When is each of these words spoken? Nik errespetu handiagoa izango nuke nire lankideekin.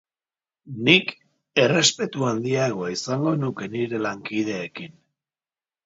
Nik 0.87 1.13
errespetu 1.65 2.27
handiagoa 2.31 2.91
izango 2.97 3.37
nuke 3.45 3.71
nire 3.79 4.05
lankideekin. 4.09 5.03